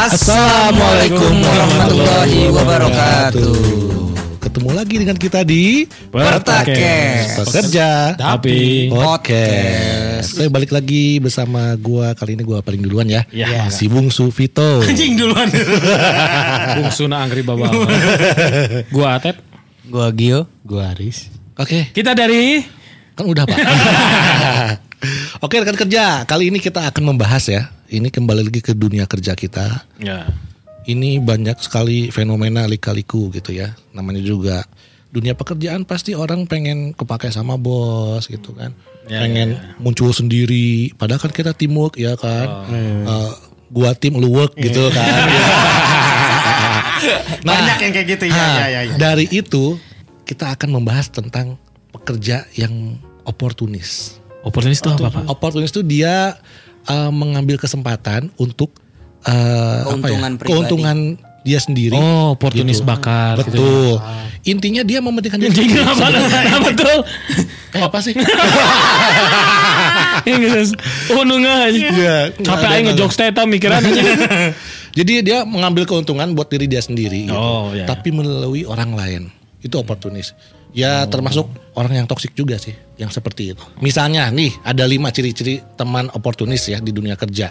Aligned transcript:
Assalamualaikum 0.00 1.44
warahmatullahi 1.44 2.48
wabarakatuh. 2.48 3.52
Ketemu 4.40 4.70
lagi 4.72 4.96
dengan 4.96 5.16
kita 5.20 5.44
di 5.44 5.84
Pertakes. 6.08 7.36
Pekerja 7.44 8.16
Tapi 8.16 8.88
Podcast. 8.88 10.40
Saya 10.40 10.48
balik 10.48 10.72
lagi 10.72 11.20
bersama 11.20 11.76
gua 11.76 12.16
kali 12.16 12.32
ini 12.32 12.48
gua 12.48 12.64
paling 12.64 12.80
duluan 12.80 13.12
ya. 13.12 13.28
Ya. 13.28 13.68
Si 13.68 13.92
Bungsu 13.92 14.32
Vito. 14.32 14.80
anjing 14.88 15.20
duluan. 15.20 15.52
Bung 16.80 16.88
Suna 16.96 17.20
Angri 17.20 17.44
Baba. 17.44 17.68
Gua 18.96 19.20
Atep. 19.20 19.36
Gua 19.84 20.08
Gio. 20.16 20.48
Gua 20.64 20.96
Aris. 20.96 21.28
Oke, 21.60 21.92
Kita 21.92 22.16
dari 22.16 22.64
kan 23.12 23.28
udah 23.28 23.44
Pak. 23.44 23.58
Oke 25.44 25.60
rekan 25.60 25.76
kerja, 25.76 26.24
kali 26.24 26.48
ini 26.48 26.56
kita 26.56 26.88
akan 26.88 27.12
membahas 27.12 27.44
ya. 27.52 27.68
Ini 27.90 28.06
kembali 28.06 28.46
lagi 28.46 28.62
ke 28.62 28.72
dunia 28.78 29.10
kerja 29.10 29.34
kita. 29.34 29.82
ya. 29.98 30.30
Ini 30.86 31.20
banyak 31.20 31.60
sekali 31.60 32.08
fenomena 32.08 32.64
lika-liku 32.64 33.28
gitu 33.34 33.52
ya. 33.52 33.74
Namanya 33.92 34.22
juga 34.24 34.64
dunia 35.10 35.34
pekerjaan 35.34 35.82
pasti 35.84 36.14
orang 36.14 36.46
pengen 36.46 36.94
kepake 36.94 37.28
sama 37.34 37.58
bos 37.58 38.30
gitu 38.30 38.54
kan. 38.56 38.72
Ya, 39.10 39.26
pengen 39.26 39.58
muncul 39.82 40.14
sendiri. 40.14 40.94
Padahal 40.96 41.20
kan 41.20 41.34
kita 41.34 41.52
teamwork 41.52 41.98
ya 41.98 42.14
kan. 42.16 42.48
Eh, 42.70 43.30
gua 43.74 43.92
tim 43.92 44.16
lu 44.16 44.30
work 44.32 44.54
gitu 44.56 44.88
kan. 44.94 45.04
nah, 47.44 47.58
Banyak 47.58 47.78
yang 47.84 47.92
kayak 47.92 48.08
gitu 48.16 48.24
ya. 48.30 48.38
nah, 48.38 48.54
ya, 48.56 48.66
ya, 48.66 48.80
ya. 48.86 48.94
Dari 48.96 49.26
itu 49.34 49.76
kita 50.24 50.54
akan 50.54 50.80
membahas 50.80 51.10
tentang 51.10 51.58
pekerja 51.90 52.46
yang 52.54 52.96
oportunis. 53.26 54.16
Oportunis 54.46 54.80
itu 54.80 54.88
apa, 54.88 55.12
Pak? 55.12 55.28
Oportunis 55.28 55.74
itu 55.74 55.84
dia 55.84 56.38
eh, 56.82 57.10
mengambil 57.10 57.56
kesempatan 57.56 58.32
untuk 58.36 58.72
eh, 59.22 59.32
apa 59.32 59.36
ya, 59.82 59.84
Keuntungan 59.84 60.32
pribadi. 60.34 60.48
keuntungan 60.48 60.98
dia 61.40 61.56
sendiri. 61.56 61.96
Oh, 61.96 62.36
oportunis 62.36 62.78
Gitu. 62.78 62.86
bakar. 62.86 63.40
gitu. 63.40 63.56
Betul. 63.56 63.96
Intinya 64.42 64.80
dia 64.80 65.00
mementingkan 65.00 65.40
diri. 65.40 65.52
Anjing 65.52 65.72
apa? 65.78 66.06
Nah, 66.08 66.60
betul. 66.62 66.96
Eh, 67.70 67.80
apa 67.80 67.98
sih? 68.00 68.12
Inggris. 70.26 70.76
Oh, 71.10 71.24
nunga 71.24 71.68
aja. 71.68 71.76
Iya. 71.80 72.16
Capek 72.36 72.68
aja 72.68 72.80
ngejokes 72.86 73.16
teta 73.16 73.42
mikiran 73.44 73.80
aja. 73.80 74.02
Jadi 74.98 75.22
dia 75.22 75.46
mengambil 75.46 75.86
keuntungan 75.86 76.34
buat 76.34 76.50
diri 76.50 76.66
dia 76.66 76.82
sendiri. 76.82 77.30
gitu. 77.30 77.36
Oh, 77.36 77.70
iya. 77.72 77.86
Tapi 77.86 78.10
melalui 78.10 78.66
orang 78.66 78.92
lain. 78.92 79.22
Itu 79.60 79.76
oportunis. 79.80 80.34
Ya 80.70 81.02
termasuk 81.10 81.50
orang 81.74 81.98
yang 81.98 82.06
toksik 82.06 82.30
juga 82.38 82.54
sih. 82.56 82.72
Yang 82.94 83.18
seperti 83.18 83.50
itu. 83.52 83.58
Misalnya 83.82 84.30
nih 84.30 84.54
ada 84.62 84.86
lima 84.86 85.10
ciri-ciri 85.10 85.58
teman 85.74 86.06
oportunis 86.14 86.62
ya 86.70 86.78
di 86.78 86.94
dunia 86.94 87.18
kerja. 87.18 87.50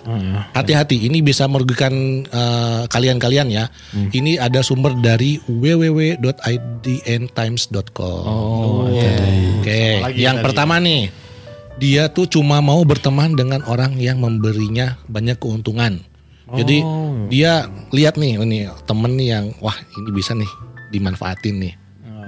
Hati-hati 0.56 1.04
ini 1.06 1.20
bisa 1.20 1.44
merugikan 1.46 2.24
eh, 2.26 2.88
kalian-kalian 2.88 3.52
ya. 3.52 3.68
Ini 3.94 4.40
ada 4.40 4.64
sumber 4.64 4.96
dari 5.04 5.36
www.idntimes.com. 5.52 8.24
Oh, 8.26 8.88
Oke, 8.90 10.00
lagi 10.00 10.24
yang 10.24 10.40
tadi? 10.40 10.46
pertama 10.50 10.80
nih, 10.80 11.12
dia 11.80 12.12
tuh 12.12 12.28
cuma 12.28 12.60
mau 12.64 12.84
berteman 12.88 13.36
dengan 13.36 13.62
orang 13.68 14.00
yang 14.00 14.20
memberinya 14.24 14.96
banyak 15.12 15.36
keuntungan. 15.40 16.00
Jadi 16.50 16.82
dia 17.30 17.70
lihat 17.94 18.18
nih, 18.18 18.42
ini 18.42 18.66
temen 18.90 19.14
nih 19.14 19.38
yang 19.38 19.54
wah 19.62 19.78
ini 20.02 20.10
bisa 20.10 20.34
nih 20.34 20.50
dimanfaatin 20.90 21.62
nih, 21.62 21.78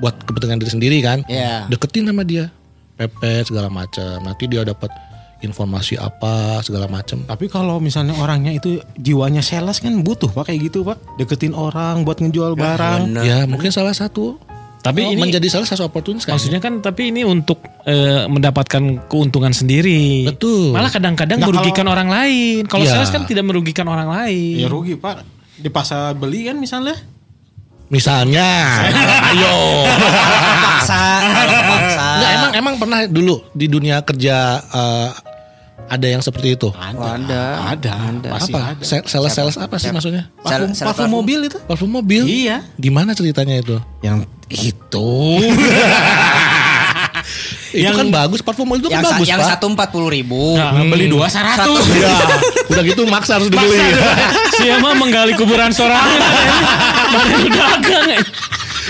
buat 0.01 0.17
kepentingan 0.19 0.57
diri 0.57 0.71
sendiri 0.71 0.97
kan. 0.99 1.21
Iya. 1.25 1.69
Deketin 1.69 2.03
sama 2.03 2.25
dia, 2.25 2.49
pepet 2.95 3.45
segala 3.45 3.69
macam. 3.69 4.17
Nanti 4.19 4.43
dia 4.45 4.65
dapat 4.65 4.89
informasi 5.39 5.97
apa 5.97 6.61
segala 6.61 6.85
macam. 6.85 7.21
Tapi 7.23 7.45
kalau 7.45 7.77
misalnya 7.77 8.13
orangnya 8.13 8.51
itu 8.51 8.77
jiwanya 8.95 9.41
sales 9.41 9.77
kan 9.77 9.93
butuh 10.01 10.29
pak 10.29 10.49
kayak 10.49 10.69
gitu 10.69 10.81
pak. 10.81 10.97
Deketin 11.15 11.53
orang 11.53 12.01
buat 12.01 12.17
ngejual 12.17 12.53
barang. 12.53 12.99
bener. 13.07 13.23
Ya 13.23 13.37
mungkin 13.45 13.69
salah 13.69 13.93
satu. 13.93 14.37
Tapi 14.81 15.05
Oh, 15.05 15.13
ini 15.13 15.21
menjadi 15.21 15.45
salah 15.45 15.69
satu 15.69 15.85
oportunis 15.85 16.25
kan. 16.25 16.33
maksudnya 16.33 16.57
kan 16.57 16.81
tapi 16.81 17.13
ini 17.13 17.21
untuk 17.21 17.61
eh, 17.85 18.25
mendapatkan 18.25 18.81
keuntungan 19.05 19.53
sendiri. 19.53 20.25
Betul. 20.25 20.73
Malah 20.73 20.89
kadang-kadang 20.89 21.37
Nah, 21.37 21.45
merugikan 21.45 21.85
orang 21.85 22.09
lain. 22.09 22.65
Kalau 22.65 22.85
Iya. 22.85 22.97
sales 22.97 23.13
kan 23.13 23.25
tidak 23.25 23.45
merugikan 23.45 23.85
orang 23.85 24.09
lain. 24.09 24.57
Ya 24.57 24.65
rugi 24.65 24.97
pak. 24.97 25.21
Di 25.53 25.69
pasar 25.69 26.13
beli 26.13 26.49
kan 26.49 26.57
misalnya. 26.57 26.97
Misalnya, 27.91 28.47
ayo. 29.35 29.83
Paksa, 30.63 31.03
paksa. 31.67 32.07
Enggak, 32.15 32.31
emang 32.31 32.51
emang 32.55 32.75
pernah 32.79 32.99
dulu 33.03 33.43
di 33.51 33.67
dunia 33.67 33.99
kerja 33.99 34.63
eh, 34.63 35.09
ada 35.91 36.07
yang 36.07 36.23
seperti 36.23 36.55
itu. 36.55 36.71
Ada. 36.71 36.95
Oh, 36.95 37.11
ada. 37.11 37.43
Ada. 37.75 38.29
Pasti 38.31 38.51
apa? 38.55 38.79
ada. 38.79 38.83
Sales 39.03 39.33
sales 39.35 39.55
apa 39.59 39.75
sih 39.75 39.91
maksudnya? 39.91 40.31
Parfum, 40.39 40.71
Sel- 40.71 40.87
parfum 40.87 41.03
parfum. 41.03 41.11
mobil 41.11 41.39
itu. 41.51 41.57
Parfum 41.67 41.91
mobil. 41.91 42.23
Iya. 42.23 42.63
Gimana 42.79 43.11
ceritanya 43.11 43.59
itu? 43.59 43.75
Yang 43.99 44.23
itu. 44.47 45.11
itu 47.71 47.91
kan 47.91 48.07
bagus. 48.07 48.39
Parfum 48.39 48.63
mobil 48.63 48.83
itu 48.83 48.89
kan 48.89 49.03
Yang, 49.03 49.07
bagus, 49.11 49.27
yang 49.27 49.41
Pak. 49.43 49.49
satu 49.51 49.65
empat 49.67 49.91
puluh 49.91 50.07
ribu. 50.07 50.55
Nah, 50.55 50.79
beli 50.79 51.11
dua 51.11 51.27
seratus. 51.27 51.83
Ya, 51.91 52.15
udah 52.71 52.83
gitu 52.87 53.03
maksa 53.11 53.35
harus 53.35 53.51
dibeli. 53.51 53.75
Si 54.55 54.67
emang 54.67 54.95
menggali 54.95 55.33
kuburan 55.35 55.75
seorang. 55.75 56.05
Udah 57.11 57.51
dagang. 57.51 58.07
eh. 58.11 58.21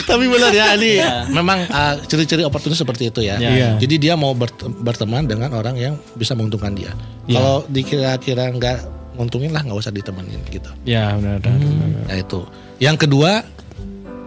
Tapi 0.01 0.23
benar 0.23 0.55
ya 0.55 0.71
ini 0.79 1.03
memang 1.29 1.67
uh, 1.67 1.99
ciri-ciri 2.07 2.47
oportunis 2.47 2.79
seperti 2.79 3.11
itu 3.11 3.21
ya. 3.21 3.35
Iya. 3.35 3.75
Jadi 3.75 3.95
dia 3.99 4.13
mau 4.15 4.31
bert- 4.31 4.63
berteman 4.79 5.27
dengan 5.27 5.51
orang 5.51 5.75
yang 5.75 5.93
bisa 6.15 6.31
menguntungkan 6.31 6.71
dia. 6.71 6.95
Kalau 7.27 7.67
dikira-kira 7.67 8.49
nggak 8.51 8.77
nguntungin 9.19 9.51
lah 9.51 9.61
nggak 9.61 9.75
usah 9.77 9.91
ditemenin 9.91 10.39
gitu. 10.47 10.71
Ya 10.87 11.11
benar. 11.19 11.43
benar, 11.43 11.59
benar. 11.59 12.01
Nah 12.07 12.17
itu. 12.17 12.39
Yang 12.79 12.97
kedua 13.05 13.43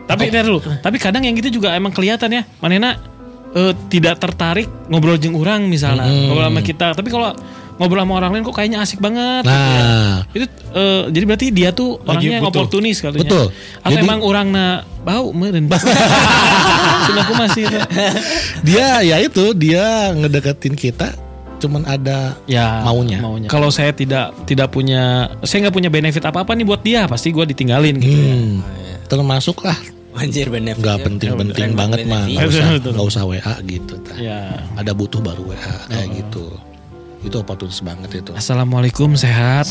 Tapi 0.05 0.29
ntar 0.29 0.45
dulu. 0.45 0.61
Tapi 0.61 0.97
kadang 1.01 1.25
yang 1.25 1.33
gitu 1.33 1.59
juga 1.59 1.73
emang 1.73 1.89
kelihatan 1.89 2.29
ya. 2.29 2.45
Manena 2.61 3.01
eh, 3.57 3.73
tidak 3.89 4.21
tertarik 4.21 4.69
ngobrol 4.93 5.17
jeng 5.17 5.33
orang 5.33 5.65
misalnya. 5.65 6.05
Ngobrol 6.05 6.45
sama 6.45 6.61
kita. 6.61 6.93
Tapi 6.93 7.09
kalau 7.09 7.33
ngobrol 7.75 8.01
sama 8.01 8.15
orang 8.17 8.31
lain 8.33 8.43
kok 8.43 8.55
kayaknya 8.55 8.79
asik 8.81 8.99
banget. 8.99 9.43
gitu 9.43 9.51
ya. 9.51 9.83
Nah, 9.83 10.15
Itu 10.31 10.47
eh, 10.73 11.03
jadi 11.11 11.25
berarti 11.25 11.47
dia 11.51 11.69
tuh 11.71 11.99
orangnya 12.01 12.31
yang 12.33 12.45
butuh. 12.45 12.55
oportunis 12.63 12.97
katanya. 12.99 13.23
Betul. 13.23 13.47
Atau 13.81 13.91
Jadi- 13.91 14.05
emang 14.05 14.21
orang 14.21 14.47
na 14.49 14.65
bau 15.01 15.31
meren. 15.31 15.67
Sudah 17.07 17.23
aku 17.23 17.35
masih 17.37 17.63
itu. 17.65 17.79
dia 18.63 18.87
ya 19.03 19.17
itu 19.19 19.45
dia 19.53 19.85
ngedeketin 20.13 20.73
kita 20.73 21.13
cuman 21.57 21.83
ada 21.85 22.37
Ya 22.45 22.83
Maunya. 22.83 23.19
Kalau 23.47 23.69
saya 23.69 23.91
tidak 23.91 24.37
tidak 24.45 24.69
punya 24.69 25.33
saya 25.41 25.65
nggak 25.65 25.75
punya 25.75 25.89
benefit 25.89 26.21
apa 26.21 26.43
apa 26.43 26.53
nih 26.53 26.63
buat 26.63 26.81
dia 26.81 27.05
pasti 27.05 27.31
gue 27.31 27.45
ditinggalin 27.47 27.97
gitu. 27.97 28.13
ya. 28.13 28.35
hmm, 28.35 28.55
termasuk 29.07 29.65
lah 29.65 29.79
Anjir 30.15 30.47
benefit. 30.47 30.79
nggak 30.79 30.99
penting-penting 31.03 31.73
Bener 31.73 31.79
banget 31.79 31.99
mah 32.05 32.23
nggak 32.23 32.47
usah 32.47 32.65
nggak 32.79 33.07
usah 33.07 33.23
WA 33.25 33.55
gitu 33.65 33.95
tah. 34.01 34.15
Ya. 34.15 34.61
ada 34.75 34.93
butuh 34.93 35.19
baru 35.19 35.43
WA 35.47 35.75
kayak 35.89 36.09
gitu 36.21 36.53
itu 37.25 37.37
oportunis 37.37 37.81
banget 37.81 38.21
itu 38.21 38.31
Assalamualaikum 38.33 39.17
sehat. 39.17 39.67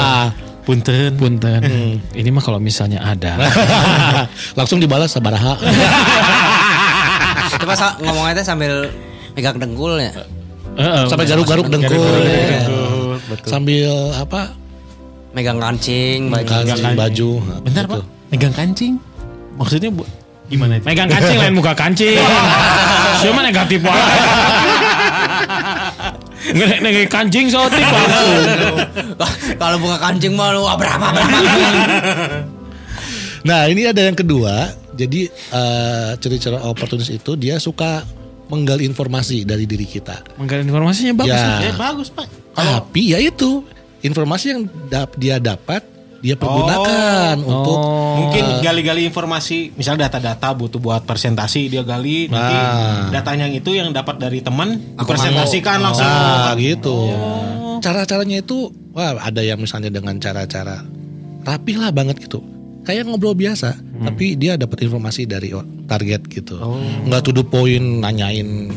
Punten. 0.66 1.16
Punten. 1.16 1.60
Ini 2.12 2.28
mah 2.28 2.38
kalau 2.38 2.56
misalnya 2.56 3.02
ada. 3.02 3.34
langsung 4.58 4.78
dibalas 4.78 5.10
sabaraha 5.10 5.58
Itu 7.50 7.64
pas 7.64 7.80
ngomongnya 7.98 8.34
teh 8.36 8.46
sambil 8.46 8.72
megang 9.32 9.56
dengkul 9.56 9.98
ya. 9.98 10.12
Heeh, 10.72 11.04
sampai 11.04 11.26
garuk-garuk 11.26 11.66
dengkul 11.66 12.00
Garuk-garuk 12.00 13.20
Ya. 13.22 13.36
sambil 13.44 13.90
apa 14.14 14.56
Megang 15.32 15.56
kancing, 15.56 16.28
baju. 16.28 16.44
kancing 16.44 16.92
baju 16.92 17.30
Bentar 17.64 17.84
Gitu. 17.84 17.92
pak. 17.92 18.02
Megang 18.28 18.52
kancing. 18.52 18.92
Maksudnya 19.52 19.88
bu, 19.88 20.04
gimana 20.46 20.76
itu? 20.76 20.84
Megang 20.88 21.08
kancing 21.08 21.36
lain 21.36 21.52
muka 21.52 21.72
kancing. 21.72 22.16
Siapa 23.18 23.40
negatif 23.42 23.80
wae. 23.80 24.00
Nge- 26.52 26.80
nge- 26.80 27.08
kancing 27.08 27.48
sotik 27.48 27.80
langsung. 27.80 28.76
Kalau 29.56 29.76
buka 29.78 29.96
kancing 29.98 30.32
mah 30.32 30.52
lu 30.52 30.64
berapa 30.68 31.06
nah 33.42 33.66
ini 33.66 33.82
ada 33.82 34.06
yang 34.06 34.14
kedua 34.14 34.70
jadi 34.94 35.26
eh, 35.26 36.10
ciri-ciri 36.14 36.54
oportunis 36.62 37.10
itu 37.10 37.34
dia 37.34 37.58
suka 37.58 38.06
menggali 38.46 38.84
informasi 38.84 39.42
dari 39.42 39.66
diri 39.66 39.82
kita 39.82 40.22
Menggali 40.36 40.62
informasinya 40.62 41.12
bagus. 41.16 41.32
Ya. 41.34 41.58
Eh 41.64 41.74
bagus 41.74 42.08
pak. 42.12 42.28
Tapi 42.52 43.02
ya 43.10 43.18
itu 43.18 43.64
informasi 43.98 44.46
yang 44.46 44.62
dap- 44.86 45.16
dia 45.16 45.40
dapat 45.40 45.80
dia 46.22 46.38
pergunakan 46.38 47.36
untuk 47.42 47.76
Oh. 47.76 48.00
Mungkin 48.12 48.60
gali-gali 48.60 49.08
informasi, 49.08 49.72
misalnya 49.74 50.06
data-data 50.06 50.52
butuh 50.52 50.76
buat 50.78 51.02
presentasi 51.02 51.72
dia 51.72 51.80
gali, 51.80 52.28
nanti 52.28 52.54
Nah. 52.54 53.08
datanya 53.08 53.48
itu 53.48 53.72
yang 53.72 53.88
dapat 53.90 54.20
dari 54.20 54.44
teman 54.44 54.94
presentasikan 55.00 55.80
langsung. 55.80 56.04
Nah, 56.06 56.52
gitu. 56.60 57.08
Cara-caranya 57.82 58.44
itu 58.44 58.70
wah 58.92 59.16
ada 59.18 59.40
yang 59.42 59.58
misalnya 59.58 59.88
dengan 59.88 60.20
cara-cara 60.20 60.84
rapih 61.42 61.80
lah 61.80 61.90
banget 61.90 62.20
gitu. 62.22 62.44
Kayak 62.84 63.08
ngobrol 63.08 63.34
biasa, 63.34 63.74
tapi 64.04 64.36
dia 64.36 64.60
dapat 64.60 64.86
informasi 64.86 65.24
dari 65.26 65.50
target 65.88 66.28
gitu. 66.28 66.60
Nggak 67.08 67.20
to 67.26 67.32
the 67.32 67.42
point 67.42 68.04
nanyain 68.04 68.70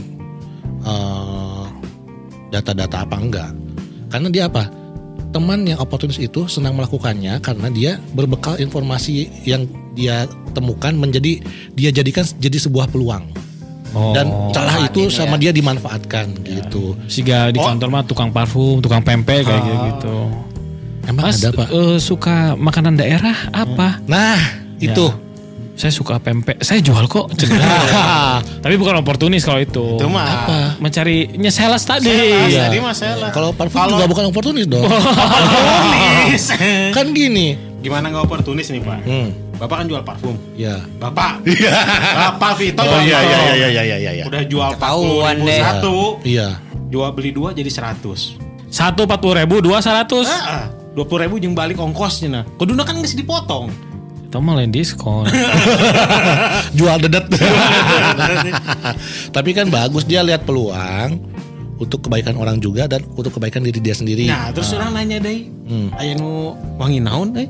eh, 0.86 1.66
data-data 2.50 3.04
apa 3.04 3.16
enggak. 3.20 3.52
Karena 4.10 4.28
dia 4.32 4.48
apa? 4.48 4.70
Teman 5.36 5.68
yang 5.68 5.76
oportunis 5.84 6.16
itu 6.16 6.48
senang 6.48 6.80
melakukannya 6.80 7.44
karena 7.44 7.68
dia 7.68 7.92
berbekal 8.16 8.56
informasi 8.56 9.28
yang 9.44 9.68
dia 9.92 10.32
temukan 10.56 10.96
menjadi 10.96 11.44
dia 11.76 11.92
jadikan 11.92 12.24
jadi 12.40 12.56
sebuah 12.56 12.88
peluang. 12.88 13.28
Oh. 13.92 14.16
Dan 14.16 14.32
celah 14.56 14.88
itu 14.88 15.12
sama 15.12 15.36
dia 15.36 15.52
dimanfaatkan 15.52 16.40
gitu. 16.48 16.96
Siga 17.12 17.52
di 17.52 17.60
kantor 17.60 17.92
mah 17.92 18.04
tukang 18.08 18.32
parfum, 18.32 18.80
tukang 18.80 19.04
pempek 19.04 19.44
kayak 19.44 19.64
gitu. 19.92 20.32
Emang 21.06 21.30
Mas 21.30 21.44
ada 21.44 21.52
pak? 21.52 21.68
eh, 21.70 21.98
suka 22.00 22.56
makanan 22.56 22.96
daerah 22.96 23.36
apa? 23.52 24.00
Nah 24.08 24.40
itu. 24.80 25.25
Saya 25.76 25.92
suka 25.92 26.16
pempek. 26.24 26.64
Saya 26.64 26.80
jual 26.80 27.04
kok. 27.12 27.36
Tapi 28.64 28.76
bukan 28.80 29.04
oportunis 29.04 29.44
kalau 29.44 29.60
itu. 29.60 30.00
Itu 30.00 30.08
mah. 30.08 30.24
Apa? 30.48 30.58
Mencarinya 30.80 31.52
sales 31.52 31.84
tadi. 31.84 32.08
Iya. 32.08 32.72
Tadi 32.72 32.80
mah 32.80 32.96
salah. 32.96 33.30
Kalau 33.36 33.52
parfum 33.52 33.92
juga 33.92 34.08
bukan 34.08 34.32
oportunis 34.32 34.66
dong. 34.72 34.88
Oportunis. 34.88 36.44
kan 36.98 37.12
gini. 37.12 37.60
Gimana 37.84 38.08
nggak 38.10 38.24
oportunis 38.24 38.72
nih 38.72 38.82
pak? 38.82 38.98
Hmm, 39.06 39.30
Bapak 39.62 39.84
kan 39.84 39.86
jual 39.86 40.02
parfum. 40.02 40.36
ya. 40.56 40.80
Bapak. 40.98 41.44
Bapak 42.18 42.52
Vito. 42.58 42.82
Oh 42.82 42.98
iya 43.04 43.20
Bapak. 43.20 43.30
iya 43.30 43.54
iya 43.54 43.68
iya 43.70 43.98
iya 44.00 44.12
iya. 44.16 44.24
Udah 44.26 44.42
jual 44.48 44.70
Ketahuan 44.74 45.36
40 45.44 45.46
deh. 45.46 45.60
satu. 45.62 45.96
Iya. 46.24 46.48
Jual 46.90 47.10
beli 47.12 47.30
dua 47.36 47.52
jadi 47.52 47.68
100. 47.68 48.42
Satu 48.72 49.06
empat 49.06 49.20
puluh 49.20 49.36
ribu, 49.38 49.60
dua 49.64 49.80
seratus. 49.80 50.28
Ah, 50.28 50.68
dua 50.96 51.04
puluh 51.06 51.28
ribu 51.28 51.36
jeung 51.38 51.54
balik 51.54 51.78
ongkosnya 51.78 52.28
nah. 52.32 52.44
Kuduna 52.58 52.88
kan 52.88 52.96
nggak 52.98 53.12
dipotong. 53.14 53.70
Itu 54.36 54.44
mah 54.44 54.60
lain 54.60 54.68
diskon. 54.68 55.24
Jual 56.78 57.00
dedet. 57.00 57.24
Tapi 59.32 59.50
kan 59.52 59.72
bagus 59.72 60.04
dia 60.04 60.20
lihat 60.20 60.44
peluang 60.44 61.24
untuk 61.76 62.04
kebaikan 62.04 62.36
orang 62.36 62.60
juga 62.60 62.84
dan 62.84 63.08
untuk 63.10 63.32
kebaikan 63.32 63.64
diri 63.64 63.80
dia 63.80 63.96
sendiri. 63.96 64.28
Nah 64.28 64.52
terus 64.52 64.72
orang 64.72 64.92
nanya 64.92 65.24
deh. 65.24 65.48
Hmm. 65.64 65.88
Aya 65.96 66.16
nu 66.16 66.52
wangi 66.76 67.00
naon 67.00 67.32
deh. 67.32 67.48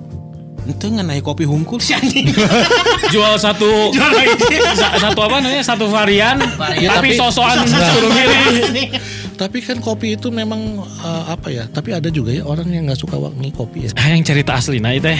Itu 0.65 0.89
nggak 0.89 1.05
naik 1.05 1.23
kopi 1.23 1.45
hungkul 1.45 1.77
sih 1.77 1.93
anjing. 1.93 2.29
Jual 3.13 3.33
satu 3.37 3.89
Jual 3.89 4.11
lagi. 4.11 4.37
sa- 4.73 4.97
satu 4.99 5.19
apa 5.21 5.37
namanya? 5.39 5.61
Satu 5.61 5.89
varian. 5.89 6.37
Ya, 6.77 6.93
tapi 6.93 7.13
tapi- 7.13 7.17
sosokan 7.17 7.65
Nah. 7.65 7.81
suruh 7.89 8.11
milih. 8.13 8.89
Tapi 9.35 9.59
kan 9.59 9.77
kopi 9.77 10.15
itu 10.15 10.29
memang 10.29 10.79
eh, 10.81 11.23
apa 11.27 11.47
ya? 11.51 11.63
Tapi 11.67 11.91
ada 11.91 12.07
juga 12.07 12.31
ya 12.31 12.41
orang 12.41 12.65
yang 12.67 12.87
nggak 12.87 12.97
suka 12.97 13.15
wangi 13.15 13.51
kopi 13.51 13.85
ya. 13.85 13.89
Ah, 13.93 14.09
yang 14.09 14.23
cerita 14.23 14.55
asli 14.55 14.79
nah 14.79 14.89
itu 14.89 15.05
ya. 15.05 15.15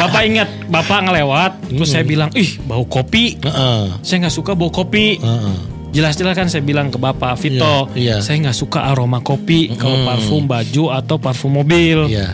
Bapak 0.00 0.20
ingat, 0.24 0.48
Bapak 0.66 0.98
ngelewat, 1.04 1.50
terus 1.68 1.88
saya 1.88 2.02
bilang, 2.02 2.28
ih 2.32 2.56
bau 2.64 2.84
kopi. 2.84 3.36
Heeh. 3.38 3.82
Saya 4.00 4.26
nggak 4.26 4.34
suka 4.34 4.52
bau 4.52 4.68
kopi. 4.68 5.16
Heeh. 5.18 5.56
Jelas-jelas 5.92 6.34
kan 6.36 6.46
saya 6.46 6.60
bilang 6.60 6.88
ke 6.88 6.96
Bapak 6.96 7.36
Vito, 7.38 7.88
Iya, 7.92 7.94
iya. 7.94 8.16
saya 8.20 8.36
nggak 8.42 8.54
suka 8.54 8.84
aroma 8.84 9.20
kopi 9.20 9.72
kalau 9.74 9.96
Mm. 9.96 10.04
parfum 10.04 10.42
baju 10.44 10.82
atau 10.92 11.16
parfum 11.16 11.50
mobil. 11.54 12.08
Iya. 12.08 12.32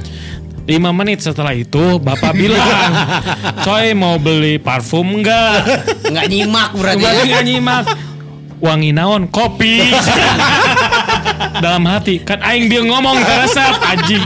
Lima 0.62 0.90
menit 0.90 1.19
setelah 1.19 1.52
itu 1.52 1.99
Bapak 1.99 2.32
bilang, 2.32 2.62
coy 3.67 3.93
mau 3.94 4.17
beli 4.17 4.58
parfum 4.58 5.19
enggak? 5.19 5.62
Nggak 6.06 6.26
nyimak 6.26 6.69
berarti. 6.73 7.02
Berarti 7.02 7.26
nggak 7.28 7.44
nyimak. 7.44 7.85
Wangi 8.62 8.94
naon 8.94 9.26
kopi. 9.26 9.82
Dalam 11.62 11.82
hati 11.85 12.19
kan 12.19 12.38
aing 12.41 12.67
dia 12.67 12.79
ngomong 12.81 13.19
resep 13.19 13.75
anjing. 13.82 14.23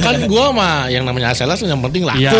kan 0.00 0.16
gua 0.24 0.48
mah 0.48 0.76
yang 0.86 1.02
namanya 1.02 1.32
sales 1.32 1.60
yang 1.60 1.80
penting 1.80 2.04
laku. 2.04 2.20
Iya. 2.20 2.32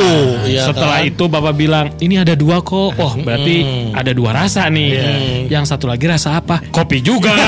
Iya 0.45 0.63
Setelah 0.69 1.01
kan? 1.01 1.09
itu 1.09 1.25
Bapak 1.27 1.55
bilang, 1.55 1.87
ini 1.99 2.17
ada 2.17 2.33
dua 2.33 2.61
kok. 2.61 2.93
Oh, 2.95 3.13
berarti 3.19 3.57
Hmm. 3.65 3.97
ada 3.97 4.13
dua 4.13 4.31
rasa 4.35 4.69
nih. 4.69 4.89
Yang 5.49 5.65
satu 5.67 5.89
lagi 5.89 6.05
rasa 6.05 6.37
apa? 6.39 6.61
Kopi 6.69 7.01
juga. 7.01 7.33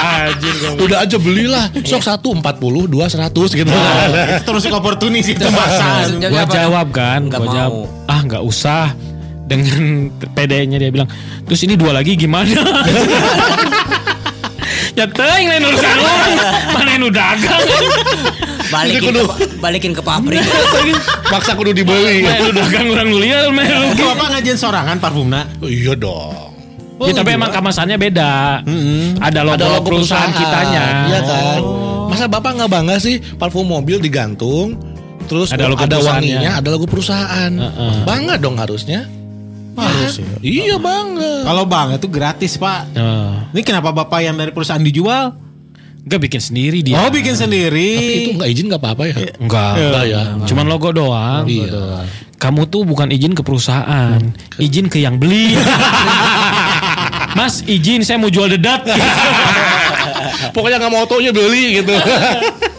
Anjir 0.00 0.54
kamu. 0.56 0.76
udah 0.80 0.98
aja 1.02 1.16
belilah. 1.18 1.66
Sok 1.76 2.02
satu 2.02 2.32
empat 2.32 2.56
puluh, 2.56 2.86
dua 2.86 3.06
seratus 3.06 3.52
gitu. 3.52 3.68
itu 3.68 4.42
terus 4.42 4.64
oportunis 4.66 5.26
itu 5.26 5.44
bahasa. 5.46 6.06
Maksudnya 6.06 6.28
Gua 6.30 6.42
apa? 6.42 6.54
jawab 6.54 6.86
kan, 6.90 7.20
gua 7.26 7.38
mau. 7.40 7.50
jawab, 7.50 7.72
ah 8.06 8.20
nggak 8.20 8.42
usah. 8.42 8.86
Dengan 9.50 10.06
PD-nya 10.14 10.78
dia 10.78 10.94
bilang, 10.94 11.10
terus 11.42 11.58
ini 11.66 11.74
dua 11.74 11.90
lagi 11.90 12.14
gimana? 12.14 12.54
ya 14.98 15.06
teuing 15.10 15.46
lain 15.50 15.62
urusan 15.66 15.96
orang. 15.98 16.32
Mana 16.70 16.90
yang 16.94 17.04
udah 17.04 17.34
dagang. 17.34 17.62
Balikin 18.70 19.10
Kudu. 19.10 19.22
ke, 19.26 19.34
balikin 19.58 19.90
ke 19.90 20.02
pabrik. 20.02 20.38
Maksa 21.26 21.58
kudu 21.58 21.74
dibeli. 21.74 22.22
Mana 22.22 22.46
udah 22.46 22.62
dagang 22.62 22.86
orang 22.94 23.10
liar, 23.10 23.50
mana 23.50 23.66
yang 23.66 23.98
Itu 23.98 24.06
Bapak 24.06 24.38
ngajian 24.38 24.58
sorangan 24.58 24.96
parfumna. 25.02 25.42
Oh, 25.58 25.66
iya 25.66 25.98
dong. 25.98 26.54
Ya, 27.00 27.16
tapi 27.16 27.34
emang 27.34 27.50
kemasannya 27.50 27.96
beda. 27.96 28.60
Ada 29.18 29.40
logo, 29.42 29.56
Ada 29.58 29.66
logo 29.66 29.88
perusahaan, 29.88 30.30
kitanya. 30.30 30.84
Iya 31.10 31.20
kan. 31.26 31.60
Masa 32.06 32.30
bapak 32.30 32.60
nggak 32.60 32.70
bangga 32.70 32.96
sih 33.00 33.18
parfum 33.38 33.64
mobil 33.64 33.98
digantung, 33.98 34.76
terus 35.26 35.50
Ada 35.50 35.64
ada, 35.66 35.72
logo 35.72 35.80
perusahaannya. 35.80 36.10
wanginya, 36.12 36.50
ada 36.60 36.68
logo 36.70 36.86
perusahaan. 36.86 37.50
Heeh. 37.50 37.94
Bangga 38.06 38.34
dong 38.36 38.54
harusnya. 38.54 39.08
Harus 39.80 40.14
ya. 40.20 40.28
Iya 40.40 40.76
bangga. 40.76 41.32
Kalau 41.48 41.64
bang 41.64 41.88
itu 41.96 42.08
gratis 42.12 42.52
pak. 42.56 42.80
Eh, 42.92 43.32
Ini 43.56 43.60
kenapa 43.64 43.90
bapak 43.90 44.20
yang 44.20 44.36
dari 44.36 44.52
perusahaan 44.52 44.80
dijual? 44.80 45.32
Enggak 46.00 46.20
bikin 46.28 46.40
sendiri 46.40 46.78
dia. 46.80 46.96
Oh 46.96 47.12
bikin 47.12 47.36
sendiri. 47.36 47.90
Tapi 47.96 48.14
itu 48.24 48.30
nggak 48.40 48.48
izin 48.48 48.64
nggak 48.72 48.80
apa-apa 48.80 49.02
ya. 49.08 49.16
Enggak. 49.36 49.72
Enggak 49.76 50.04
ya. 50.08 50.20
Cuman 50.48 50.64
logo 50.68 50.88
doang. 50.92 51.44
Iya. 51.44 52.08
Kamu 52.40 52.72
tuh 52.72 52.88
bukan 52.88 53.12
izin 53.12 53.36
ke 53.36 53.44
perusahaan, 53.44 54.16
izin 54.56 54.88
ke 54.88 54.96
yang 55.04 55.20
beli. 55.20 55.52
Mas 57.38 57.60
izin 57.68 58.00
saya 58.00 58.16
mau 58.16 58.32
jual 58.32 58.48
dedat. 58.48 58.80
Pokoknya 60.56 60.80
nggak 60.80 60.92
mau 60.92 61.04
autonya 61.04 61.36
beli 61.36 61.84
gitu. 61.84 61.92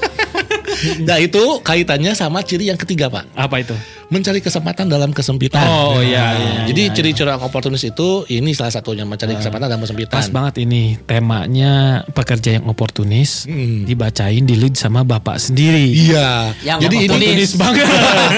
nah 1.07 1.18
itu 1.18 1.39
kaitannya 1.60 2.12
sama 2.12 2.42
ciri 2.42 2.68
yang 2.68 2.75
ketiga 2.75 3.07
pak. 3.07 3.25
Apa 3.33 3.60
itu? 3.60 3.74
Mencari 4.07 4.39
kesempatan 4.39 4.92
dalam 4.92 5.16
kesempitan. 5.16 5.63
Oh, 5.63 6.04
iya, 6.04 6.36
iya, 6.36 6.62
Jadi 6.68 6.81
iya, 6.83 6.92
ciri-ciri 6.92 7.24
orang 7.25 7.42
oportunis 7.42 7.80
itu 7.81 8.28
ini 8.28 8.51
salah 8.51 8.68
satunya 8.69 9.07
mencari 9.07 9.33
kesempatan 9.33 9.72
dalam 9.72 9.80
kesempitan. 9.80 10.12
Pas 10.12 10.28
banget 10.28 10.60
ini 10.60 11.00
temanya 11.01 12.04
pekerja 12.10 12.60
yang 12.60 12.68
oportunis 12.68 13.48
Hmm. 13.48 13.88
dibacain 13.88 14.44
di 14.44 14.60
lead 14.60 14.75
sama 14.75 15.01
bapak 15.01 15.39
sendiri. 15.39 15.95
Iya. 15.95 16.51
Yang 16.60 16.80
Jadi 16.84 16.95
ini 16.98 17.07
oportunis. 17.07 17.51
banget. 17.56 17.88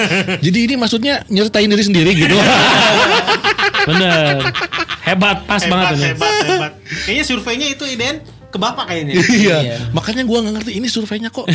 Jadi 0.46 0.58
ini 0.62 0.74
maksudnya 0.78 1.14
nyertain 1.26 1.66
diri 1.66 1.82
sendiri 1.82 2.10
gitu. 2.14 2.38
Bener. 3.88 4.40
Hebat, 5.04 5.44
pas 5.44 5.60
banget 5.60 5.86
Hebat, 5.86 5.98
ini. 5.98 6.06
hebat, 6.08 6.34
hebat. 6.46 6.72
Kayaknya 7.04 7.24
surveinya 7.26 7.66
itu 7.68 7.84
Iden 7.84 8.24
ke 8.54 8.58
bapak 8.62 8.86
kayaknya. 8.86 9.12
iya. 9.42 9.58
Makanya 9.90 10.22
gua 10.22 10.38
nggak 10.46 10.54
ngerti 10.62 10.72
ini 10.78 10.86
surveinya 10.86 11.34
kok 11.34 11.50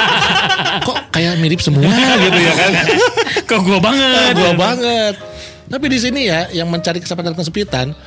kok 0.86 0.96
kayak 1.10 1.42
mirip 1.42 1.58
semua 1.58 1.90
gitu 2.22 2.38
ya 2.38 2.54
kan. 2.54 2.72
Kok 3.50 3.60
gua 3.66 3.78
banget. 3.82 4.38
gua 4.38 4.52
banget. 4.54 5.14
Tapi 5.66 5.86
di 5.90 5.98
sini 5.98 6.30
ya 6.30 6.46
yang 6.54 6.70
mencari 6.70 7.02
kesempatan 7.02 7.34
kesempitan 7.34 7.98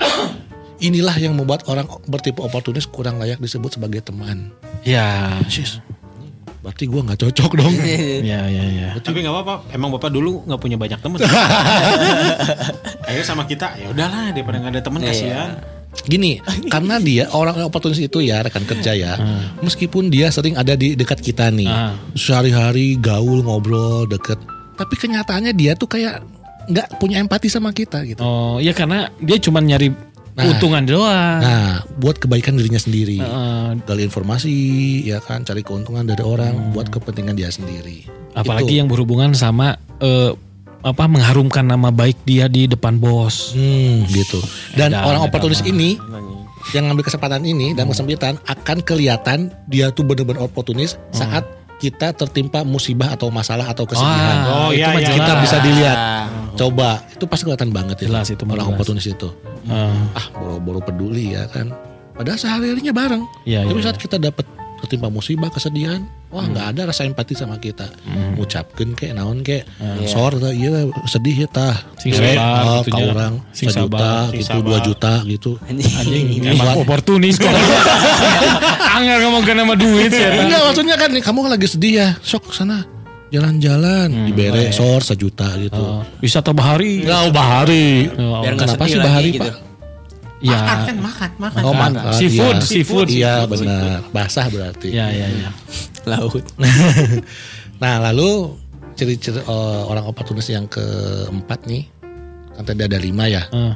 inilah 0.79 1.15
yang 1.19 1.35
membuat 1.35 1.67
orang 1.67 1.87
bertipe 2.07 2.39
oportunis 2.39 2.87
kurang 2.87 3.19
layak 3.19 3.43
disebut 3.43 3.75
sebagai 3.75 3.99
teman. 3.99 4.55
Ya. 4.87 5.35
Sis. 5.51 5.83
Berarti 6.63 6.87
gua 6.87 7.03
nggak 7.03 7.19
cocok 7.27 7.51
dong. 7.59 7.75
Ya, 8.23 8.47
ya, 8.47 8.63
ya. 8.71 8.89
Tapi 9.03 9.19
nggak 9.19 9.35
apa-apa. 9.35 9.67
Emang 9.75 9.91
bapak 9.91 10.15
dulu 10.15 10.47
nggak 10.47 10.59
punya 10.63 10.79
banyak 10.79 10.99
temen. 11.03 11.19
Ayo 13.11 13.19
sama 13.27 13.43
kita. 13.43 13.75
Ya 13.75 13.91
udahlah 13.91 14.31
daripada 14.31 14.63
nggak 14.63 14.79
ada 14.79 14.81
temen 14.83 15.03
kasihan. 15.03 15.59
Gini, 16.03 16.41
karena 16.67 16.99
dia 16.99 17.29
orang 17.31 17.63
yang 17.63 17.67
oportunis 17.69 17.97
itu 17.97 18.19
ya 18.19 18.43
rekan 18.43 18.65
kerja 18.65 18.91
ya. 18.91 19.13
Meskipun 19.61 20.09
dia 20.09 20.27
sering 20.29 20.57
ada 20.57 20.73
di 20.73 20.97
dekat 20.97 21.21
kita 21.21 21.47
nih. 21.47 21.69
Ah. 21.69 21.95
Sehari-hari 22.13 22.97
gaul 22.97 23.39
ngobrol 23.41 24.09
deket. 24.09 24.41
Tapi 24.73 24.95
kenyataannya 24.97 25.53
dia 25.53 25.77
tuh 25.77 25.87
kayak 25.87 26.25
nggak 26.67 26.97
punya 26.97 27.21
empati 27.21 27.47
sama 27.47 27.71
kita 27.71 28.03
gitu. 28.03 28.19
Oh, 28.19 28.57
ya 28.57 28.73
karena 28.73 29.07
dia 29.21 29.37
cuma 29.37 29.59
nyari 29.59 29.93
Nah. 30.33 30.49
untungan 30.49 30.81
doang. 30.81 31.39
Nah, 31.45 31.85
buat 32.01 32.17
kebaikan 32.17 32.57
dirinya 32.57 32.81
sendiri. 32.81 33.21
Heeh. 33.21 33.85
Gali 33.85 34.01
informasi, 34.01 34.55
ya 35.05 35.21
kan, 35.21 35.45
cari 35.45 35.61
keuntungan 35.61 36.09
dari 36.09 36.25
orang 36.25 36.73
buat 36.73 36.89
kepentingan 36.89 37.37
dia 37.37 37.53
sendiri. 37.53 38.09
apalagi 38.33 38.73
Itu. 38.73 38.79
yang 38.81 38.89
berhubungan 38.89 39.37
sama 39.37 39.77
eh, 40.01 40.33
apa 40.83 41.07
mengharumkan 41.07 41.63
nama 41.63 41.89
baik 41.89 42.27
dia 42.27 42.51
di 42.51 42.67
depan 42.67 42.99
bos. 42.99 43.55
Hmm, 43.55 44.03
gitu. 44.11 44.43
Dan 44.75 44.91
Edan, 44.91 45.07
orang 45.07 45.21
oportunis 45.23 45.63
ini 45.63 45.95
yang 46.75 46.91
ngambil 46.91 47.07
kesempatan 47.07 47.43
ini 47.43 47.71
dan 47.71 47.87
kesempitan 47.87 48.35
akan 48.43 48.77
kelihatan 48.83 49.51
dia 49.67 49.89
tuh 49.89 50.03
benar-benar 50.03 50.43
oportunis 50.43 50.99
saat 51.11 51.47
kita 51.79 52.15
tertimpa 52.15 52.63
musibah 52.63 53.11
atau 53.11 53.27
masalah 53.27 53.67
atau 53.67 53.83
kesedihan. 53.83 54.37
Ah, 54.47 54.67
Oh, 54.67 54.69
itu 54.71 54.79
iya, 54.79 54.95
iya. 54.95 55.11
kita 55.19 55.33
bisa 55.43 55.57
dilihat. 55.59 55.97
Coba, 56.55 57.03
itu 57.11 57.25
pasti 57.27 57.43
kelihatan 57.43 57.71
banget 57.75 58.03
ya. 58.03 58.07
Jelas 58.07 58.27
itu 58.31 58.43
orang 58.45 58.67
oportunis 58.71 59.03
itu. 59.03 59.27
Eh, 59.67 59.99
Ah, 60.15 60.25
boro-boro 60.31 60.79
peduli 60.79 61.35
ya 61.35 61.43
kan. 61.51 61.71
Padahal 62.13 62.37
sehari-harinya 62.37 62.93
bareng. 62.93 63.23
Iya, 63.43 63.65
Tapi 63.67 63.79
iya, 63.79 63.85
saat 63.89 63.97
kita 63.99 64.15
dapat 64.21 64.45
tertimpa 64.83 65.07
musibah, 65.07 65.47
kesedihan, 65.47 66.03
Wah 66.27 66.43
nggak 66.43 66.65
ada 66.75 66.81
rasa 66.91 67.07
empati 67.07 67.39
sama 67.39 67.55
kita. 67.55 67.87
Ngucapkeun 68.35 68.99
kayak 68.99 69.15
naon 69.15 69.39
kayak 69.45 69.63
Iya. 69.79 70.11
sor 70.11 70.35
tah 70.35 70.51
iya 70.51 70.83
sedih 71.07 71.45
ya 71.45 71.47
tah. 71.47 71.77
Sing 72.01 72.11
sabar 72.11 72.35
ah, 72.37 72.81
gitu 72.83 72.99
orang 72.99 73.33
Sing 73.55 73.67
sejuta 73.71 74.27
sabar, 74.27 74.35
gitu 74.35 74.57
dua 74.59 74.79
juta 74.83 75.13
gitu. 75.23 75.51
Anjing 75.71 76.43
emang 76.43 76.83
oportunis 76.83 77.39
kok. 77.39 77.47
Anggar 78.97 79.23
ngomong 79.23 79.43
nama 79.47 79.73
duit 79.79 80.11
sih. 80.11 80.19
Enggak 80.19 80.61
maksudnya 80.67 80.95
kan 80.99 81.09
kamu 81.15 81.39
lagi 81.47 81.67
sedih 81.71 81.93
ya. 82.03 82.07
Sok 82.19 82.51
sana 82.51 82.83
jalan-jalan 83.33 84.29
dibere 84.29 84.69
sor 84.69 85.01
sejuta 85.01 85.57
gitu. 85.57 85.79
Oh, 85.79 86.01
Wisata 86.21 86.53
bahari. 86.53 87.01
Enggak 87.01 87.33
bahari. 87.33 88.09
Oh, 88.13 88.41
Biar 88.45 88.53
Kenapa 88.59 88.83
sedih 88.83 88.93
sih 88.93 88.99
bahari 89.01 89.29
gitu. 89.33 89.41
pak? 89.47 89.72
Ya. 90.43 90.83
kan 90.83 90.97
makan, 90.99 91.29
makan. 91.39 91.61
Oh 91.63 91.71
makan. 91.71 92.11
Seafood, 92.11 92.57
iya. 92.57 92.67
seafood. 92.67 93.07
Iya 93.07 93.33
benar. 93.47 94.03
Basah 94.11 94.45
berarti. 94.47 94.91
Ya 94.91 95.07
ya 95.07 95.27
ya. 95.31 95.49
Laut. 96.11 96.43
Nah 97.81 97.99
lalu 97.99 98.55
ciri-ciri 98.93 99.39
eh, 99.39 99.47
orang 99.83 100.05
oportunis 100.05 100.47
yang 100.47 100.67
keempat 100.67 101.65
nih 101.65 101.83
kan 102.53 102.63
tadi 102.63 102.81
ada 102.81 102.95
lima 102.95 103.25
ya 103.25 103.43
Eh, 103.49 103.73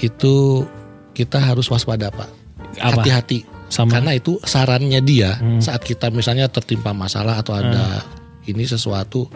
itu 0.00 0.66
kita 1.12 1.40
harus 1.40 1.64
waspada 1.66 2.10
pak 2.10 2.28
hati-hati 2.76 3.48
Sama. 3.72 3.96
karena 3.96 4.12
itu 4.12 4.36
sarannya 4.42 5.00
dia 5.00 5.40
saat 5.58 5.80
kita 5.80 6.12
misalnya 6.12 6.46
tertimpa 6.46 6.92
masalah 6.92 7.40
atau 7.40 7.56
ada 7.56 8.04
ini 8.44 8.62
sesuatu 8.62 9.30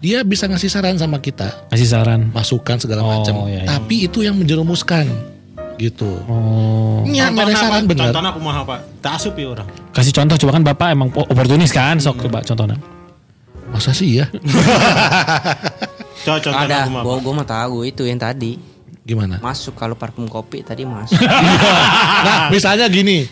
dia 0.00 0.24
bisa 0.24 0.48
ngasih 0.48 0.66
saran 0.66 0.96
sama 0.96 1.20
kita 1.20 1.68
Kasih 1.70 1.86
saran. 1.86 2.32
masukan 2.34 2.80
segala 2.80 3.04
Oh, 3.04 3.20
macam 3.20 3.46
iya, 3.46 3.62
iya. 3.62 3.68
tapi 3.68 4.08
itu 4.08 4.24
yang 4.24 4.34
menjerumuskan 4.34 5.06
gitu 5.80 6.20
Oh. 6.24 7.00
Nya 7.02 7.32
ada 7.32 7.48
saran 7.50 7.84
bener 7.84 8.06
Contohnya 8.06 8.28
aku 8.28 8.38
mau 8.38 8.52
apa? 8.52 8.84
Tak 9.00 9.16
asup 9.16 9.34
ya 9.34 9.48
orang. 9.50 9.64
Kasih 9.90 10.12
contoh 10.12 10.36
coba 10.36 10.52
kan 10.52 10.62
Bapak 10.62 10.88
emang 10.90 11.08
oportunis 11.10 11.70
kan 11.70 11.96
sok 11.96 12.20
coba 12.22 12.44
contohnya. 12.44 12.76
masa 13.66 13.90
sih 13.90 14.18
ya 14.18 14.26
Coba 16.20 16.38
contohnya 16.38 16.66
Ada, 16.66 16.76
aku 16.82 16.90
mau 16.92 17.02
gua 17.02 17.16
gua 17.18 17.32
mah 17.34 17.48
tahu 17.48 17.76
itu 17.82 18.02
yang 18.02 18.18
tadi. 18.18 18.58
gimana 19.00 19.40
Masuk 19.40 19.74
kalau 19.74 19.94
parfum 19.94 20.26
kopi 20.26 20.60
tadi 20.60 20.84
masuk. 20.84 21.16
nah 22.26 22.46
misalnya 22.48 22.86
gini 22.86 23.24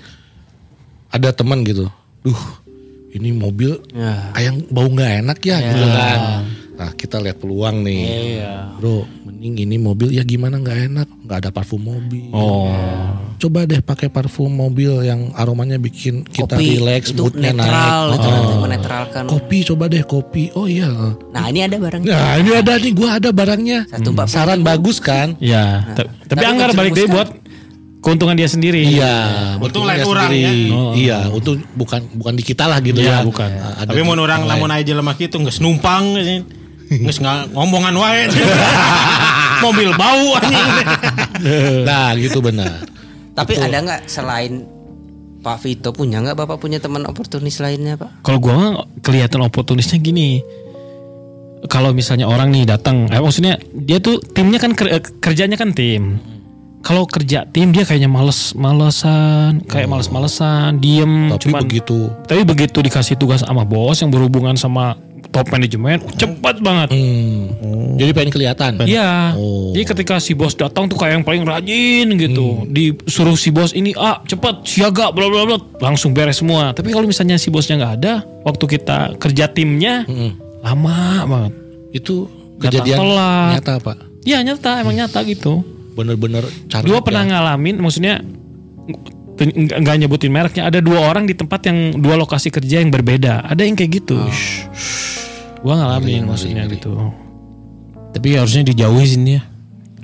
ada 1.06 1.30
teman 1.30 1.60
gitu 1.62 1.86
duh 2.20 2.42
ini 3.10 3.30
mobil 3.30 3.78
ya. 3.90 4.32
kayak 4.32 4.68
bau 4.68 4.84
nggak 4.86 5.12
enak 5.22 5.38
ya 5.40 5.56
Ya. 5.56 5.68
gitu 5.70 5.86
kan 5.86 6.18
nah 6.78 6.94
kita 6.94 7.18
lihat 7.18 7.36
peluang 7.36 7.82
nih 7.82 8.06
Iya. 8.38 8.78
bro 8.78 9.02
mending 9.24 9.58
ini 9.60 9.76
mobil 9.76 10.08
ya 10.08 10.22
gimana 10.22 10.56
nggak 10.56 10.78
enak 10.86 11.08
nggak 11.20 11.38
ada 11.42 11.50
parfum 11.50 11.82
mobil 11.82 12.30
Oh. 12.30 12.70
coba 13.36 13.66
deh 13.66 13.78
pakai 13.80 14.06
parfum 14.06 14.46
mobil 14.46 15.02
yang 15.02 15.34
aromanya 15.34 15.74
bikin 15.74 16.22
kita 16.24 16.54
Kopi 16.54 16.78
relax 16.78 17.10
itu 17.10 17.18
moodnya 17.20 17.50
netral, 17.50 18.02
naik 18.08 18.22
Oh. 18.22 18.62
menetralkan. 18.62 19.24
kopi 19.26 19.58
coba 19.64 19.84
deh 19.86 20.02
kopi 20.02 20.54
oh 20.54 20.64
iya 20.64 21.18
Nah 21.28 21.44
ini 21.46 21.60
ada 21.60 21.76
barangnya. 21.76 22.08
nah 22.08 22.32
ini 22.36 22.50
ada 22.52 22.72
nih 22.76 22.92
gua 22.92 23.18
ada 23.18 23.30
barangnya 23.30 23.78
Satu 23.88 24.08
puluh 24.08 24.30
saran 24.30 24.62
bagus 24.62 24.96
kan 24.98 25.34
Ya, 25.42 25.82
ta- 25.92 26.06
tapi 26.24 26.30
tapi 26.30 26.44
anggar 26.46 26.70
balik 26.72 26.94
deh 26.94 27.06
buat 27.06 27.28
keuntungan 27.98 28.32
dia 28.32 28.46
sendiri. 28.46 28.86
Iya, 28.86 29.58
Untung 29.58 29.82
untungnya 29.82 29.98
lain 29.98 30.06
orang 30.06 30.30
sendiri. 30.30 30.46
ya. 30.46 30.70
Oh. 30.70 30.92
Iya, 30.94 31.18
untung 31.28 31.58
bukan 31.74 32.00
bukan 32.14 32.32
di 32.32 32.44
kita 32.46 32.64
lah 32.64 32.78
gitu 32.78 33.02
Iya, 33.02 33.10
ya. 33.10 33.26
bukan. 33.26 33.50
Nah, 33.50 33.74
ada 33.76 33.90
Tapi 33.90 34.00
mau 34.00 34.14
orang 34.16 34.46
lamun 34.46 34.70
aja 34.70 34.92
lemah 34.94 35.18
gitu 35.18 35.34
nggak 35.36 35.58
numpang 35.58 36.04
nggak 36.88 37.16
nggak 37.20 37.38
ngomongan 37.52 37.94
wae. 38.00 38.24
Mobil 39.64 39.90
bau 39.98 40.38
anjing. 40.38 40.68
Nah, 41.84 42.14
gitu 42.16 42.38
benar. 42.40 42.86
Tapi 43.36 43.54
ada 43.58 43.78
nggak 43.84 44.02
selain 44.10 44.66
Pak 45.38 45.62
Vito 45.62 45.94
punya 45.94 46.18
nggak 46.18 46.34
Bapak 46.34 46.58
punya 46.58 46.82
teman 46.82 47.06
oportunis 47.06 47.62
lainnya 47.62 47.94
Pak? 47.94 48.26
Kalau 48.26 48.38
gua 48.42 48.56
kelihatan 49.02 49.44
oportunisnya 49.46 50.00
gini. 50.02 50.42
Kalau 51.66 51.90
misalnya 51.90 52.30
orang 52.30 52.54
nih 52.54 52.70
datang, 52.70 53.10
eh, 53.10 53.18
maksudnya 53.18 53.58
dia 53.74 53.98
tuh 53.98 54.22
timnya 54.22 54.62
kan 54.62 54.78
eh, 54.78 55.02
kerjanya 55.02 55.58
kan 55.58 55.74
tim. 55.74 56.22
Kalau 56.86 57.02
kerja 57.02 57.42
tim 57.50 57.74
dia 57.74 57.82
kayaknya 57.82 58.06
males 58.06 58.54
malesan, 58.54 59.66
kayak 59.66 59.90
males-malesan, 59.90 60.78
diem, 60.78 61.34
Tapi 61.34 61.50
cuman 61.50 61.60
begitu 61.66 62.06
tapi 62.30 62.46
begitu 62.46 62.78
dikasih 62.78 63.18
tugas 63.18 63.42
sama 63.42 63.66
bos 63.66 63.98
yang 63.98 64.14
berhubungan 64.14 64.54
sama 64.54 64.94
top 65.38 65.54
manajemen, 65.54 66.02
cepat 66.18 66.58
banget. 66.58 66.90
hmm, 66.90 67.94
jadi 67.94 68.10
pengen 68.10 68.30
kelihatan. 68.34 68.72
Iya. 68.82 69.38
Oh. 69.38 69.70
Jadi 69.70 69.84
ketika 69.86 70.18
si 70.18 70.34
bos 70.34 70.58
datang 70.58 70.90
tuh 70.90 70.98
kayak 70.98 71.22
yang 71.22 71.24
paling 71.26 71.46
rajin 71.46 72.10
gitu. 72.18 72.66
Disuruh 72.66 73.38
si 73.38 73.54
bos 73.54 73.70
ini 73.70 73.94
ah 73.94 74.18
cepat 74.26 74.66
siaga 74.66 75.14
bla 75.14 75.30
bla 75.30 75.46
bla 75.46 75.58
langsung 75.78 76.10
beres 76.10 76.42
semua. 76.42 76.74
Tapi 76.74 76.90
kalau 76.90 77.06
misalnya 77.06 77.38
si 77.38 77.54
bosnya 77.54 77.78
nggak 77.78 77.94
ada, 78.02 78.26
waktu 78.42 78.64
kita 78.66 79.14
kerja 79.22 79.46
timnya 79.46 80.02
lama 80.62 81.22
banget. 81.26 81.52
Itu 81.94 82.26
kejadian 82.58 82.98
telat. 82.98 83.50
nyata, 83.62 83.74
Pak. 83.78 83.96
Iya 84.26 84.38
nyata 84.42 84.82
emang 84.82 84.94
nyata 84.98 85.22
gitu. 85.22 85.62
Bener-bener 85.94 86.46
cara 86.70 86.82
Dua 86.86 87.02
pernah 87.02 87.26
ngalamin, 87.26 87.78
maksudnya 87.78 88.22
nggak 89.58 89.96
nyebutin 90.02 90.30
mereknya. 90.34 90.66
Ada 90.66 90.82
dua 90.82 91.06
orang 91.06 91.26
di 91.26 91.34
tempat 91.34 91.66
yang 91.70 91.98
dua 92.02 92.18
lokasi 92.18 92.50
kerja 92.50 92.82
yang 92.82 92.90
berbeda. 92.90 93.46
Ada 93.46 93.62
yang 93.66 93.78
kayak 93.78 94.02
gitu. 94.02 94.18
Gua 95.62 95.74
ngalamin 95.74 96.28
maksudnya 96.28 96.64
gitu. 96.70 96.94
Tapi 98.14 98.38
harusnya 98.38 98.62
dijauhi 98.66 99.06
sini 99.06 99.32
ya. 99.38 99.42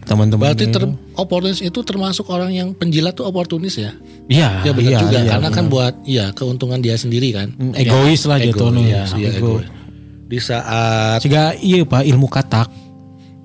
Teman-teman. 0.05 0.53
Berarti 0.53 0.69
ter, 0.69 0.85
oportunis 1.17 1.65
itu 1.65 1.81
termasuk 1.81 2.29
orang 2.29 2.53
yang 2.53 2.77
penjilat 2.77 3.17
tuh 3.17 3.25
oportunis 3.25 3.81
ya? 3.81 3.97
Iya. 4.29 4.61
Ya 4.69 4.73
benar 4.77 4.93
iya, 4.93 4.99
juga 5.01 5.19
iya, 5.21 5.31
karena 5.33 5.49
kan 5.49 5.65
buat 5.73 5.95
ya 6.05 6.27
keuntungan 6.37 6.85
dia 6.85 6.97
sendiri 7.01 7.33
kan. 7.33 7.57
Hmm, 7.57 7.73
egois 7.73 8.23
lah 8.29 8.37
jatuhnya 8.37 8.85
ya. 8.85 9.03
Egois, 9.09 9.13
iya, 9.17 9.31
Ego. 9.33 9.49
egois. 9.65 9.69
Di 10.25 10.39
saat 10.41 11.19
Jika 11.25 11.57
iya 11.57 11.85
Pak 11.89 12.05
ilmu 12.05 12.29
katak. 12.29 12.69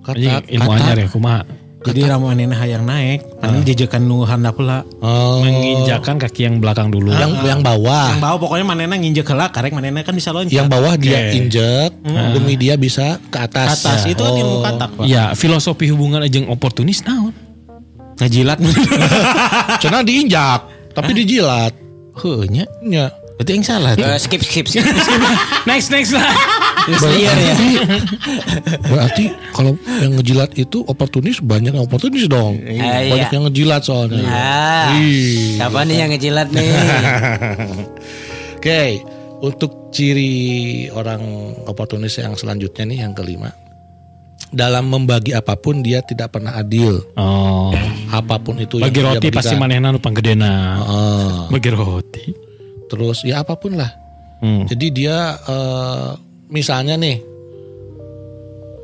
Anjing, 0.10 0.25
kata 0.25 0.50
ilmu 0.50 0.70
anyar 0.74 0.98
ya 0.98 1.08
kumaha. 1.08 1.42
Jadi 1.80 2.04
ramanena 2.04 2.52
hayang 2.54 2.84
naik, 2.84 3.24
mana 3.40 3.64
jejekan 3.64 4.04
nu 4.04 4.22
handap 4.22 4.52
pula. 4.54 4.84
oh, 5.00 5.40
menginjakan 5.40 6.20
kaki 6.20 6.44
yang 6.44 6.60
belakang 6.60 6.88
dulu. 6.88 7.08
yang 7.10 7.32
yang 7.40 7.60
bawah 7.60 8.12
Yang 8.12 8.20
bawah 8.20 8.38
pokoknya 8.38 8.66
manena 8.66 8.94
nginjek 8.94 9.24
heula 9.26 9.48
karek 9.48 9.72
manena 9.72 10.04
kan 10.04 10.12
bisa 10.12 10.30
loncat. 10.30 10.52
yang 10.52 10.68
bawah 10.68 10.94
dia 10.94 11.24
Oke. 11.26 11.40
injek 11.40 11.92
demi 12.36 12.54
dia 12.54 12.76
bisa 12.76 13.16
ke 13.24 13.32
Ke 13.32 13.40
atas. 13.42 13.80
atas 13.80 14.04
itu 14.06 14.20
kan 14.20 14.28
Oh. 14.30 14.38
ilmu 14.38 14.58
katak, 14.60 14.90
Pak. 14.92 15.04
Ya, 15.06 15.32
filosofi 15.34 15.88
hubungan 15.88 16.20
ajeng 16.20 16.48
oportunis 16.48 17.00
naon? 17.02 17.32
Ngajilat. 18.18 18.60
Cenah 19.82 20.04
diinjak, 20.04 20.60
tapi 20.92 21.16
dijilat. 21.16 21.72
Heuh 22.14 22.44
nya. 22.46 22.68
Ya. 22.82 23.08
Berarti 23.34 23.52
yang 23.54 23.64
salah 23.64 23.96
tuh. 23.96 24.04
Eh, 24.04 24.20
skip 24.20 24.44
skip 24.44 24.68
skip. 24.68 24.84
next 25.70 25.88
next 25.88 26.12
lah. 26.12 26.28
Berarti, 26.88 27.24
berarti 28.92 29.24
kalau 29.52 29.74
yang 30.00 30.14
ngejilat 30.16 30.52
itu 30.56 30.82
oportunis 30.86 31.40
banyak 31.40 31.76
yang 31.76 31.84
oportunis 31.84 32.26
dong. 32.26 32.56
iya. 32.62 33.10
Banyak 33.10 33.32
yang 33.32 33.44
ngejilat 33.50 33.82
soalnya. 33.84 34.24
Ah, 34.24 34.96
Ih. 34.96 35.58
siapa 35.58 35.84
nih 35.84 35.98
yang 35.98 36.10
ngejilat 36.14 36.48
nih? 36.50 36.70
Oke, 38.60 38.82
untuk 39.40 39.92
ciri 39.92 40.32
orang 40.92 41.22
oportunis 41.66 42.16
yang 42.16 42.36
selanjutnya 42.36 42.84
nih 42.86 43.00
yang 43.04 43.14
kelima. 43.14 43.52
Dalam 44.50 44.90
membagi 44.90 45.32
apa 45.32 45.54
pun 45.54 45.86
dia 45.86 46.02
tidak 46.02 46.34
pernah 46.34 46.58
adil. 46.58 47.06
Oh, 47.14 47.70
Apa 48.10 48.42
pun 48.42 48.58
itu 48.58 48.82
yang 48.82 48.90
bagi 48.90 48.98
dia 48.98 49.06
roti 49.06 49.28
pasti 49.30 49.54
manehna 49.54 49.94
nu 49.94 50.02
panggedena. 50.02 50.54
Heeh. 50.82 51.34
Bagi 51.54 51.70
roti. 51.70 52.26
terus 52.90 53.22
ya 53.22 53.46
apa 53.46 53.54
pun 53.54 53.78
lah. 53.78 53.94
Hmm. 54.42 54.66
Jadi 54.66 54.88
dia 54.90 55.38
eh, 55.38 56.10
misalnya 56.50 56.98
nih 56.98 57.22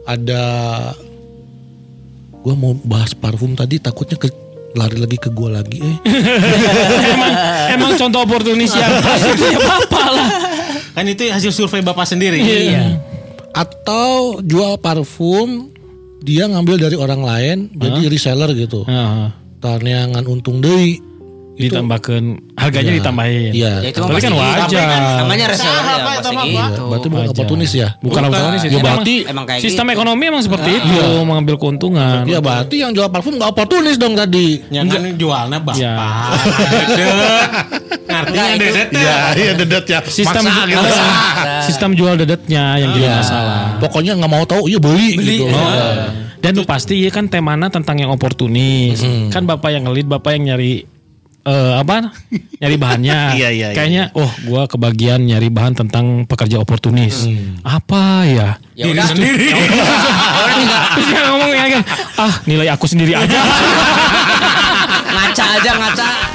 ada 0.05 0.43
gua 2.45 2.53
mau 2.53 2.77
bahas 2.85 3.17
parfum 3.17 3.57
tadi 3.57 3.81
takutnya 3.81 4.21
ke 4.21 4.29
lari 4.77 5.01
lagi 5.01 5.17
ke 5.17 5.33
gua 5.33 5.59
lagi 5.59 5.81
eh. 5.81 5.97
emang 7.15 7.33
emang 7.73 7.91
contoh 7.97 8.21
oportunis 8.21 8.71
yang 8.77 8.91
ya 9.41 9.59
bapak 9.59 10.07
lah. 10.17 10.29
Kan 10.95 11.11
itu 11.11 11.27
hasil 11.27 11.51
survei 11.51 11.83
Bapak 11.83 12.07
sendiri. 12.07 12.39
Iya. 12.39 13.03
Atau 13.51 14.39
jual 14.39 14.79
parfum 14.79 15.67
dia 16.23 16.47
ngambil 16.47 16.87
dari 16.87 16.95
orang 16.95 17.21
lain 17.21 17.57
jadi 17.75 18.07
reseller 18.07 18.55
gitu. 18.55 18.87
Heeh. 18.87 19.27
Tarneangan 19.59 20.23
untung 20.23 20.63
deui. 20.63 21.03
Ditambahkan 21.55 22.21
harganya 22.53 22.91
ditambahin. 22.93 23.51
Iya. 23.51 23.71
Ya 23.79 23.89
itu 23.89 23.97
Tapi 23.97 24.19
kan 24.19 24.33
wajar. 24.33 24.87
Namanya 25.23 25.45
reseller 25.47 25.71
Salah, 25.71 25.85
ya 25.87 26.05
pasti 26.05 26.35
Pak. 26.35 26.45
gitu. 26.45 26.83
Berarti 26.85 27.07
bukan 27.07 27.25
oportunis 27.31 27.71
ya? 27.71 27.87
Bukan 27.97 28.21
oportunis 28.25 28.61
Ya 28.61 28.69
Emang- 28.69 28.83
berarti 28.83 29.15
Emang 29.23 29.45
kayak 29.45 29.61
sistem 29.61 29.85
gitu. 29.85 29.95
ekonomi 29.95 30.23
emang 30.25 30.43
seperti 30.43 30.69
itu 30.73 30.95
mengambil 31.23 31.55
keuntungan. 31.55 32.23
ya 32.25 32.39
berarti 32.39 32.75
yang 32.77 32.91
jual 32.91 33.07
parfum 33.07 33.33
nggak 33.35 33.49
oportunis 33.49 33.95
dong 33.95 34.13
tadi. 34.13 34.59
Yang 34.67 34.85
kan 34.89 35.01
jualnya 35.15 35.57
Bapak. 35.57 35.75
Ya. 35.77 35.93
Dedet. 36.85 37.49
Ngertinya 38.05 38.45
dedet 38.55 38.87
teh. 38.89 39.01
Iya, 39.01 39.17
iya 39.33 39.51
dedet 39.55 39.85
ya. 39.85 39.99
sistem 40.05 40.43
Maksa 40.43 40.63
gitu. 40.65 40.87
sistem 41.67 41.89
jual 41.93 42.13
dedetnya 42.15 42.77
yang 42.77 42.91
jadi 42.91 43.05
Iya. 43.05 43.15
masalah. 43.17 43.61
Pokoknya 43.79 44.11
nggak 44.15 44.29
mau 44.29 44.43
tahu, 44.43 44.67
iya 44.67 44.77
beli, 44.77 45.15
gitu. 45.17 45.45
Dan 46.37 46.51
lu 46.53 46.63
pasti 46.63 47.01
ya 47.01 47.09
kan 47.09 47.25
temana 47.25 47.67
tentang 47.67 47.97
yang 47.97 48.11
oportunis. 48.11 49.01
Kan 49.29 49.43
bapak 49.43 49.71
yang 49.71 49.83
ngelit, 49.83 50.05
bapak 50.05 50.35
yang 50.35 50.53
nyari 50.53 50.85
eh, 51.45 51.73
apa 51.77 52.09
nyari 52.59 52.75
bahannya. 52.75 53.17
Iya, 53.37 53.49
iya, 53.53 53.67
iya. 53.71 53.75
Kayaknya 53.77 54.03
oh 54.17 54.31
gua 54.49 54.65
kebagian 54.65 55.21
nyari 55.23 55.47
bahan 55.53 55.77
tentang 55.77 56.25
pekerja 56.25 56.57
oportunis. 56.59 57.29
Hmm. 57.29 57.61
Apa 57.61 58.25
ya? 58.25 58.49
Ya 58.75 58.91
udah 58.91 59.05
sendiri. 59.07 59.53
Dia 61.05 61.19
ngomong 61.31 61.51
ya 61.53 61.65
kan, 61.79 61.83
ah 62.19 62.33
nilai 62.49 62.67
aku 62.73 62.85
sendiri 62.89 63.13
aja. 63.15 63.39
ngaca 65.15 65.45
aja 65.61 65.71
ngaca. 65.79 66.34